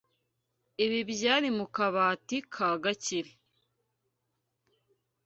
Ibi 0.83 0.99
byari 1.11 1.47
mu 1.57 1.65
kabati 1.75 2.37
ka 2.53 2.69
Gakire. 2.83 3.31